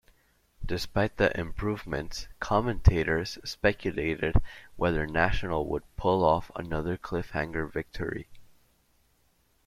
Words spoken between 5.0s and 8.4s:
National would pull off another cliffhanger victory.